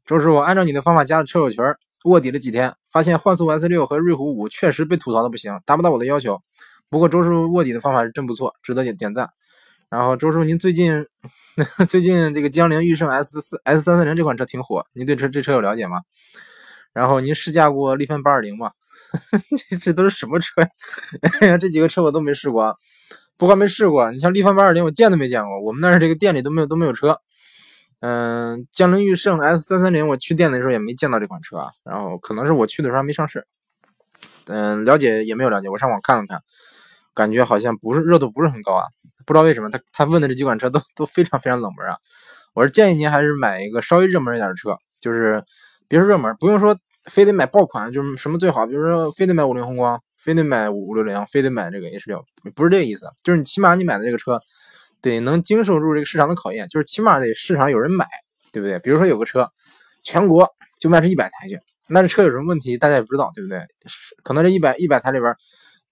[0.05, 1.63] 周师傅按照你的方法加的车友群，
[2.05, 6.39] 卧底了几天，发现幻速 S 六和瑞虎五确实被吐槽的不行，达不到我的要求。
[6.89, 9.29] 不过周师傅卧底的方法是真不错，值得点点赞。
[9.89, 11.05] 然后周师傅，您最近
[11.89, 16.01] 最近这个江铃驭胜 S 四 S 三四零这款车挺火，您对车这车有了解吗？
[16.93, 18.71] 然后您试驾过力帆八二零吗？
[19.69, 20.61] 这这都是什么车
[21.41, 21.57] 呀？
[21.57, 22.75] 这几个车我都没试过，
[23.43, 27.19] 不光没试过，你像力帆八二零我见都没见过，我们那儿这个店里都没有都没有车。
[27.99, 33.45] 嗯，江铃驭胜 S 三三零我去店的时候也没见到这款车啊，然后可能是我去的时候还没上市。
[34.45, 36.39] 嗯，了解也没有了解，我上网看了看。
[37.13, 38.85] 感觉好像不是热度不是很高啊，
[39.25, 41.97] 不知道为什么他他问的这几款车都都非常非常冷门啊。
[42.53, 45.43] 我是建议您还是买一个稍微热门一点的车，就是
[45.89, 46.77] 别说热门，不用说
[47.11, 52.23] 非得买爆款，就是什么最好，比如说非得买五菱宏光，非得买五六零，非得买这个 H 六，
[52.55, 54.39] 不是这个意思，就是你起码你买的这个车
[55.01, 58.07] 得能经受住这个市场的考验，就是起码得市场有人买，
[58.53, 58.79] 对不对？
[58.79, 59.51] 比如说有个车
[60.01, 61.59] 全国就卖这一百台去，
[61.89, 63.59] 那这车有什么问题大家也不知道，对不对？
[64.23, 65.35] 可能这一百一百台里边。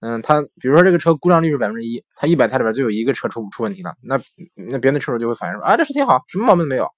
[0.04, 4.20] 嗯，他比如说这个车故障率是百分之一，他一百台里边就有一个车出出问题了，那
[4.56, 6.88] 那别的车主就会反映说啊，这车挺好，什么毛病没有，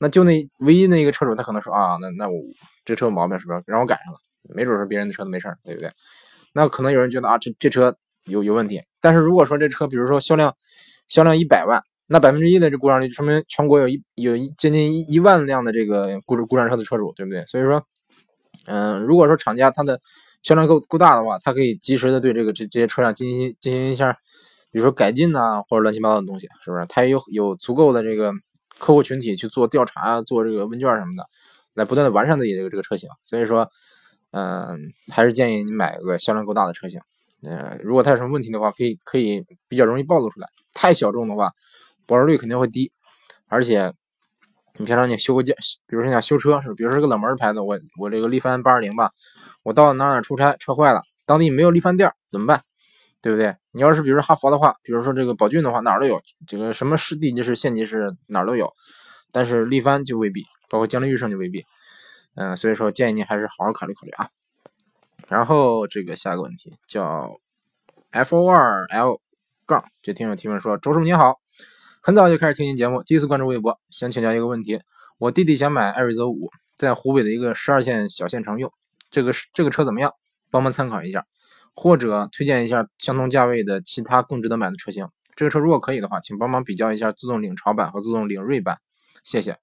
[0.00, 2.34] 那就那唯一那一个车主，他可能说啊，那那我
[2.84, 3.62] 这车有毛病是不是？
[3.66, 4.18] 让我赶上了，
[4.56, 5.88] 没准是别人的车都没事对不对？
[6.52, 10.54] 那可能有人觉得啊，这这车有有问题，但是如果说这车比如说销量
[11.08, 17.44] 销量一百万，那百分之一的这故障率，说明全国有一有一接近一一万辆的这个故故障车的车主，对不对？
[17.46, 17.82] 所以说，
[18.66, 20.00] 嗯，如果说厂家它的
[20.42, 24.12] 销量够够大的话，它可以及时的对这个这这些车辆进行进行一下，
[24.70, 26.84] 比如说改进呐，或者乱七八糟的东西，是不是？
[26.88, 28.32] 它也有有足够的这个
[28.78, 31.24] 客户群体去做调查、做这个问卷什么的，
[31.74, 33.08] 来不断的完善自己这个这个车型。
[33.22, 33.70] 所以说，
[34.32, 37.00] 嗯，还是建议你买个销量够大的车型。
[37.42, 40.48] 呃，如果它有什么问题的话，可以可以比较容易暴露出来。
[40.74, 41.52] 太小众的话，
[42.06, 42.92] 保值率肯定会低，
[43.46, 43.92] 而且。
[44.78, 45.54] 你平常你修个件，
[45.86, 49.10] 比如说你想修车是，比如说个冷门牌子，我我这个力帆八二零吧，
[49.62, 52.62] 我到哪哪出差，车坏了，当地没有力帆店怎么办？
[53.20, 53.54] 对不对？
[53.72, 58.72] 你要是比如说哈佛的话，比如说这个宝骏的话，哪儿都有，这个什么是地级市、县级市哪儿都有，
[59.30, 61.62] 但是力帆就未必，包括江铃驭胜就未必。
[62.34, 64.28] 嗯，所以说建议您还是好好考虑考虑啊。
[65.28, 67.38] 然后这个下一个问题叫
[68.10, 69.20] F O 二 L
[69.66, 71.40] 杠，这听友提问说：周师傅您好。
[72.04, 74.80] 很早就开始听您节目，第一次关注微博，想请教一个问题：
[75.18, 78.72] 我弟弟想买艾瑞泽五，在湖北的一个十二线小县城用，
[79.08, 80.12] 这个是这个车怎么样？
[80.50, 81.24] 帮忙参考一下，
[81.76, 85.08] 或者推荐一下相同价位的其他更值得买的车型。
[85.36, 88.78] 这个车如果可以的话，请帮忙比较一下自动领潮版和自动领锐版，
[89.22, 89.56] 谢谢。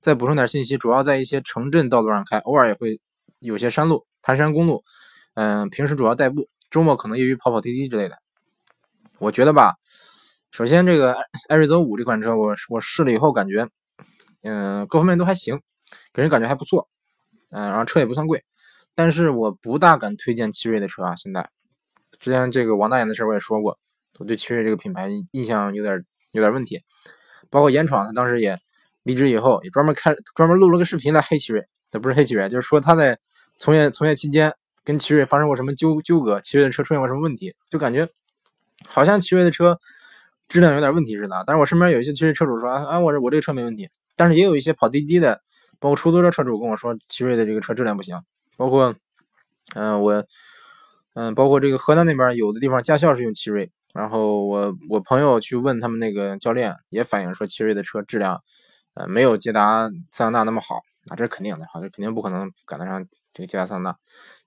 [0.00, 3.00] 再补充点信息，主要在一些城镇道路上开，偶尔也会
[3.38, 4.84] 有些山路、盘山公路。
[5.34, 8.18] 嗯，平时主要代步，周末可能业余跑跑滴滴之类的。
[9.18, 9.74] 我觉得吧。
[10.50, 11.14] 首先，这个
[11.48, 13.68] 艾瑞泽五这款车，我我试了以后感觉，
[14.42, 15.60] 嗯，各方面都还行，
[16.12, 16.88] 给人感觉还不错，
[17.50, 18.42] 嗯，然后车也不算贵，
[18.94, 21.14] 但是我不大敢推荐奇瑞的车啊。
[21.16, 21.50] 现在，
[22.18, 23.78] 之前这个王大爷的事我也说过，
[24.18, 26.82] 我对奇瑞这个品牌印象有点有点问题，
[27.50, 28.58] 包括严闯他当时也
[29.08, 33.18] 离职以后，也专门开专门录了个视频来黑奇瑞，他不是黑奇瑞，就是说他在
[33.58, 34.52] 从业从业期间
[34.84, 38.06] 跟奇瑞发生过什么纠纠葛，奇瑞的车出现过什么问题，就感觉
[38.86, 39.78] 好像奇瑞的车。
[40.50, 45.42] 质量有点问题似的，但是我身边有一些奇瑞车主说啊，我这我这车没问题，但是也有一些跑滴滴的，
[45.78, 48.18] 包括出租车车主跟我说，奇瑞的这个车质量不行，
[48.56, 48.94] 包括，
[49.74, 50.24] 嗯，我，
[51.12, 58.40] 嗯，包括这个河南那边有的地方驾校是用奇瑞，然后我我朋友去问他们那个教练，也反映说奇瑞的车质量，
[58.98, 60.74] 呃，没有捷达桑塔纳那么好，
[61.08, 63.96] 啊，这是肯定的，好，这肯定不可能赶得上这个捷达桑塔纳，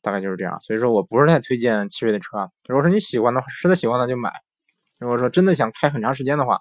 [0.01, 4.29] 大概就是这样，所以说我不是太推荐奇瑞的车啊，如果说你喜欢的话，实在喜欢的就买。
[4.99, 6.59] 如果说真的想开很长时间的话，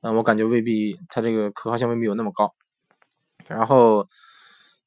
[0.00, 2.54] 嗯，我感觉未必，它这个可靠性未必有那么高。
[3.46, 4.08] 然后，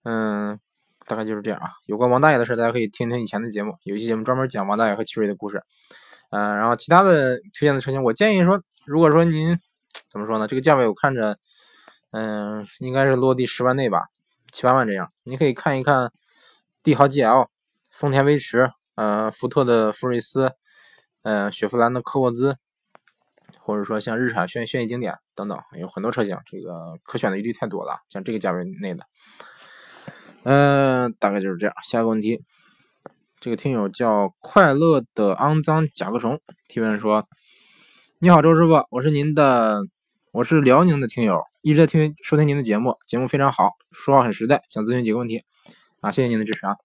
[0.04, 0.60] 嗯，
[1.06, 1.70] 大概就是这样啊。
[1.86, 5.64] 有关王大爷的事，大家可以听听以前的节目，有一期节目专门讲王大爷和奇瑞的故事。
[6.32, 9.56] 嗯，然后其他的推荐的车型，我建议说，如果说您
[10.10, 10.48] 怎么说呢？
[10.48, 11.38] 这个价位我看着，
[12.14, 14.06] 嗯，应该是落地十万内吧，
[14.52, 15.10] 七八万这样。
[15.24, 16.12] 你可以看一看
[16.82, 17.48] 帝豪 GL、
[17.92, 20.54] 丰田威驰、呃，福特的福睿斯。
[21.24, 22.58] 呃，雪佛兰的科沃兹，
[23.62, 28.00] 或者说像日产轩轩逸经典等等，有很多车型，这个可选的余地太多了。
[28.10, 29.06] 像这个价位内的，
[30.44, 31.74] 嗯，大概就是这样。
[31.86, 32.44] 下一个问题，
[33.40, 37.26] 这个听友叫快乐的肮脏甲壳虫提问说
[38.20, 39.80] ：“你好，周师傅，我是您的，
[40.34, 45.44] 我是辽宁的听友，一直在听收听您的节目，节目非常好，说话很实在，想咨询几个问题
[46.02, 46.76] 啊，谢谢您的支持啊。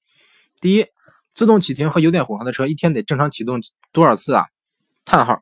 [0.60, 0.84] 第一。”
[1.34, 4.44] 自动启停和油电混合的车一天得正常启动多少次啊？
[5.06, 5.40] 叹号，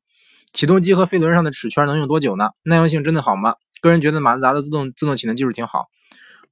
[0.52, 2.50] 启动机和飞轮上的齿圈能用多久呢？
[2.62, 3.56] 耐用性真的好吗？
[3.80, 5.86] 个人觉得马自达的自动自动启停技术挺好，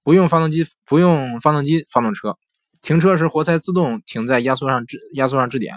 [0.02, 2.36] 不用发动机不用发动机发动车，
[2.82, 5.76] 停车时活塞自动停在压缩上支压缩上支点，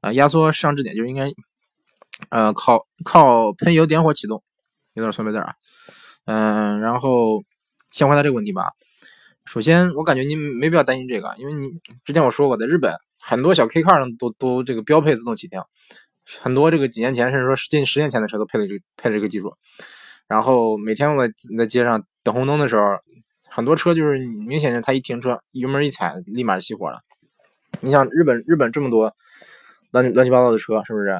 [0.00, 1.30] 啊，压缩上支点就应该
[2.30, 4.42] 呃靠靠喷油点火启动，
[5.00, 5.54] 有点错别字啊，
[6.26, 7.42] 嗯，然后
[7.90, 8.68] 先回答这个问题吧。
[9.46, 11.68] 首先，我感觉您没必要担心这个，因为你
[12.04, 15.60] 之前我说过，在日本很多小 K car 上都都这个标配自动启停，
[16.40, 19.54] 很多这个几年前甚至说近十年前的车都配了这个配了这个技术。
[20.28, 21.26] 然后每天我
[21.58, 22.82] 在街上等红灯的时候，
[23.48, 27.00] 很多车就是明显是它一停车，油门一踩，立马熄火了。
[27.80, 29.12] 你想日本日本这么多
[29.90, 31.18] 乱乱七八糟的车，是不是？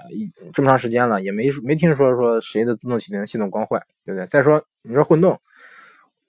[0.52, 4.26] 这么长时间了，也没没听说说谁的自动启停系统光坏，对不对？
[4.26, 5.40] 再说你说混动。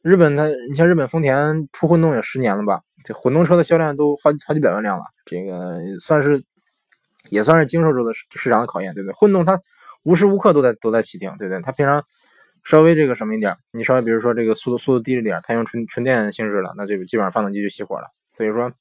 [0.01, 2.81] 日本它，你像日本丰田出混动也十年了吧？
[3.03, 6.43] 这混动车的销量都好好几百万辆了，这个算是
[7.29, 9.13] 也算是经受住了市场的考验，对不对？
[9.13, 9.59] 混动它
[10.03, 11.61] 无时无刻都在都在启停，对不对？
[11.61, 12.03] 它平常
[12.63, 18.07] 稍微这个什么一点，你稍微比如说这个速度速度低了点，它用纯纯电行驶了，那这个基本上发动机就熄火了。
[18.35, 18.71] 所以说，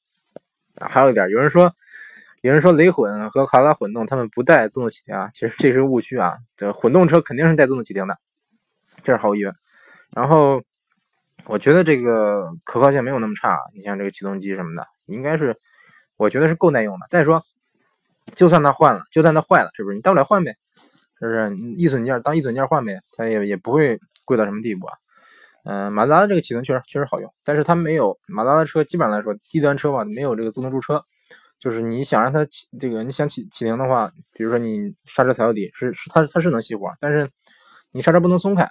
[0.79, 1.71] 还有一点，有人说
[2.41, 6.37] 有人说雷混和卡罗拉混动他们不带自动启停啊，其实这是误区啊。
[6.57, 8.17] 这混动车肯定是带自动启停的，
[9.03, 9.53] 这是毫无疑问。
[10.15, 10.61] 然后。
[11.45, 15.57] 我觉得这个可靠性没有那么差，你像这个启动机什么的，应该是，
[16.15, 17.05] 我觉得是够耐用的。
[17.09, 17.41] 再说，
[18.35, 19.95] 就算它换了，就算它坏了，是不是？
[19.95, 20.55] 你大不了换呗，
[21.19, 21.57] 是不是？
[21.75, 24.93] 易损件当易损件换呗，它也也不会贵到什么地步啊。
[25.63, 31.03] 嗯，马自达的这个启动确实确实好用，但是它没有马自达的车，基本上来说低端车吧，没有这个自动驻车，
[31.61, 37.29] 就是你想让它起这个，你想启启停的话，比如说你刹车踩到底，是是它它是能熄火，但是
[37.91, 38.67] 你刹车不能松开，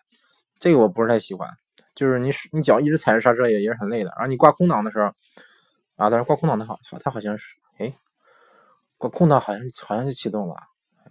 [0.58, 1.48] 这个我不是太喜欢。
[1.94, 4.10] 就是你你脚一直踩着刹车也也是很累的。
[4.16, 5.06] 然后你挂空挡的时候，
[5.94, 7.94] 啊，但是挂空挡的好好，它好像是哎，
[8.98, 10.56] 挂空挡好像好像就启动了，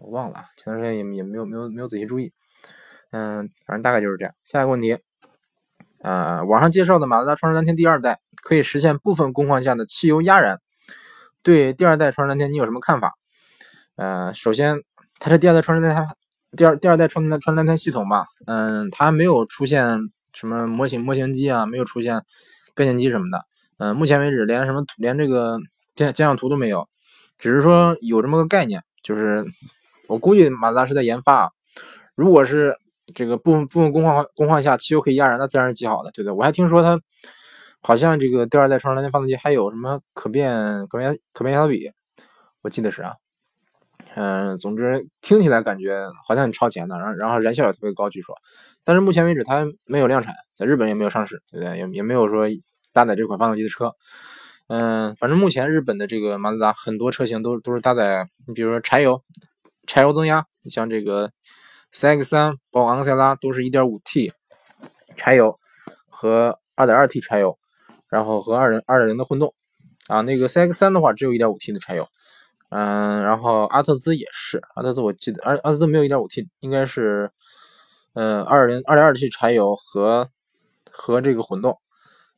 [0.02, 2.34] 我忘了，前段时间也也没有没有没有仔细注意。
[3.12, 4.36] 嗯，反正大概就是这样。
[4.44, 4.98] 下一个问题，
[6.02, 10.60] 呃，网上介绍的马自达创世蓝天第二代可以实现部分工况下的汽油压燃。
[11.42, 13.14] 对第二代创世蓝天，你有什么看法？
[13.96, 14.76] 呃，首先，
[15.20, 16.08] 它是第二代创世蓝天，
[16.58, 19.98] 第二第二代创创创世蓝天系统吧，嗯，它没有出现
[20.34, 22.22] 什么模型模型机啊，没有出现
[22.76, 23.46] 概念机什么的，
[23.78, 25.58] 嗯，目前为止连什么连这个
[25.96, 26.88] 监监样图都没有，
[27.38, 29.46] 只是说有这么个概念，就是
[30.08, 31.50] 我估计马自达是在研发啊，
[32.16, 32.76] 如果是
[33.16, 36.34] 这个部分部分工况工况下汽油可以压燃，那自然是极好的，对不对？
[36.34, 37.00] 我还听说它。
[37.82, 41.92] 好像这个第二代创世蓝天发动机还有什么可变可变可变压缩比，
[42.62, 43.16] 我记得是啊，
[44.16, 48.36] 嗯，总之听起来感觉好像很超前的，然后然后燃效也特别高，据说，
[48.84, 51.78] 但是目前为止它没有量产，在日本也没有上市，对不对？
[51.78, 52.48] 也也没有说
[52.92, 53.94] 搭载这款发动机的车，
[54.68, 59.24] 嗯，反正目前日本的这个马自达很多车型都都是搭载，你比如说柴油
[59.88, 61.32] 柴油增压，你像这个
[61.94, 64.34] CX-3 包括昂克赛拉都是 1.5T
[65.16, 65.58] 柴油
[66.10, 67.58] 和 2.2T 柴油。
[68.10, 69.54] 然后和二零二点零的混动，
[70.08, 72.08] 啊，那个 CX 三的话只有一点五 T 的柴油，
[72.70, 77.32] 嗯，然后阿特兹也是，阿特兹我记得阿阿特兹没有一点五 T，应该是，
[78.14, 80.30] 呃，二零二点二 T 柴油和
[80.92, 81.80] 和这个混动，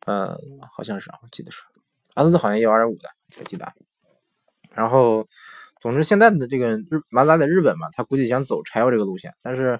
[0.05, 0.37] 呃，
[0.75, 1.61] 好像是啊，我记得是，
[2.15, 3.07] 阿特兹好像也有二点五的，
[3.39, 3.65] 我记得。
[4.73, 5.25] 然后，
[5.79, 9.79] 总之现在的这个日马自达在日本嘛，他估计想走柴油这个路线，但是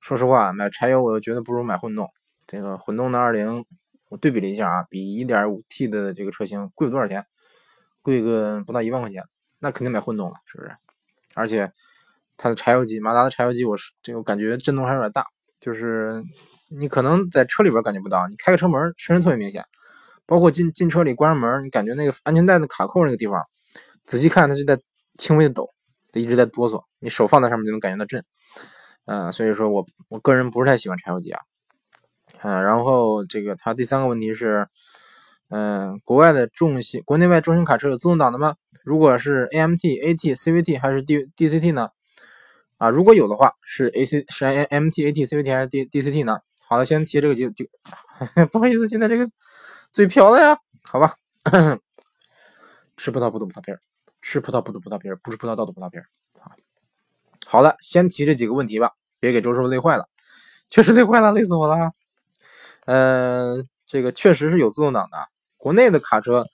[0.00, 2.08] 说实话，买柴油我又觉得不如买混动，
[2.46, 3.64] 这个混动的二零。
[4.12, 7.24] 我对比了一下啊，比 1.5T 的这个车型贵了多少钱？
[8.02, 9.24] 贵个不到一万块钱，
[9.58, 10.76] 那肯定买混动了，是不是？
[11.34, 11.72] 而且
[12.36, 15.24] 它的柴油机，马达的柴油机，我是这个感觉震动还有点大，
[15.58, 16.22] 就是
[16.68, 19.64] 你可能在车里边感觉不到，你开个车门声音特别明显，
[20.26, 23.42] 包括进进车里关上门，你感觉那个安全带的卡扣那个地方，
[24.04, 24.78] 仔细看它就在
[25.16, 25.70] 轻微的抖，
[26.12, 28.22] 它一直在哆嗦，你手放在上面就能感觉到震。
[29.06, 31.40] 嗯，所以说我我个人不是太喜欢柴油机啊。
[32.42, 34.66] 嗯，然后这个它第三个问题是，
[35.48, 38.56] 嗯，国外的重型、国内外重型卡车有自动挡的吗？
[38.84, 41.90] 如果是 AMT、AT、CVT 还是 D DCT 呢？
[42.78, 46.40] 啊，如果有的话，是 AC 是 AMT、AT、CVT 还是 D DCT 呢？
[46.66, 47.64] 好的，先提这个就就，
[48.50, 49.30] 不好意思，今天这个
[49.92, 51.14] 嘴瓢了呀，好吧。
[52.96, 53.80] 吃葡萄不吐葡萄皮儿，
[54.20, 56.06] 吃葡萄不吐葡萄皮儿，不吃葡萄倒吐葡萄皮儿
[56.40, 56.50] 啊。
[57.46, 60.08] 好了，先提这几个问题吧，别给周师傅累坏了，
[60.70, 61.92] 确实累坏了，累死我了。
[62.86, 65.16] 呃，这个确实是有自动挡的，
[65.56, 66.46] 国内的卡车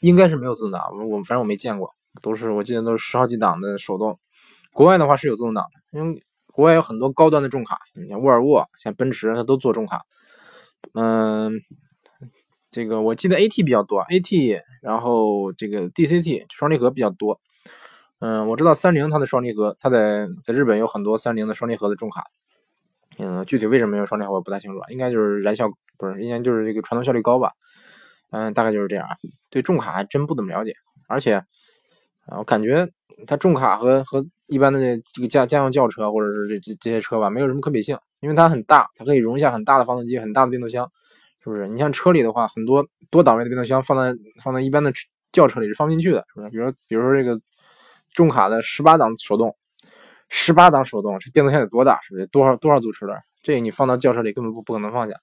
[0.00, 4.18] 应该是没有自动挡，我反正我没见过，都是我记得都是十好几档的手动。
[4.72, 10.02] 国外的话是有自动挡的，因为国外有很多高端的重卡，像沃尔沃、像奔驰，它都做重卡。
[10.94, 11.52] 嗯，
[12.70, 17.40] 这个我记得 AT 比较多，AT，然后这个 DCT 双离合比较多。
[18.20, 22.24] 嗯，我知道三菱它的双离合，它在在日本有很多三菱的双离合的重卡。
[23.24, 27.52] 嗯，具体为什么用双离合我不太清楚，应该就是燃效不是，应该就是这个传动效率高吧。
[28.30, 29.06] 嗯，大概就是这样。
[29.50, 30.72] 对重卡还真不怎么了解，
[31.06, 31.34] 而且
[32.26, 32.88] 啊，我感觉
[33.26, 34.80] 它重卡和和一般的
[35.14, 40.90] 这个家家用轿车或者是这这这些车吧，没有什么可比性，因为它很大，它可以容下很大的发动机、很大的变速箱，
[41.44, 41.68] 是不是？
[41.68, 44.92] 你像车里的话，很多多档位的变速箱放在放在一般的
[45.30, 46.50] 轿车里是放不进去的，是不是？
[46.50, 47.38] 比如比如说这个
[48.14, 49.54] 重卡的十八档手动。
[50.34, 52.00] 十八档手动，这变速箱得多大？
[52.00, 53.20] 是不是多少多少组齿轮？
[53.42, 55.14] 这你放到轿车里根本不不可能放下。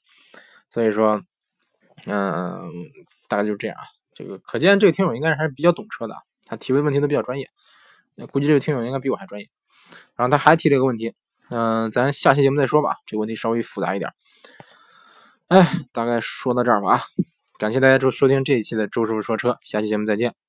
[0.69, 1.23] 所以说，
[2.05, 2.69] 嗯，
[3.27, 3.81] 大概就是这样啊。
[4.13, 7.49] 这个可见这个听友应该还是比较懂车的，他提问问题都比较专业。
[8.31, 9.47] 估计这个听友应该比我还专业。
[10.15, 11.15] 然后他还提了一个问题，
[11.49, 12.97] 嗯，咱下期节目再说吧。
[13.07, 14.13] 这个问题稍微复杂一点。
[15.47, 17.01] 哎，大概说到这儿吧啊。
[17.57, 20.48] 感谢大家收收听这一期的周师傅说车，下期节目再见。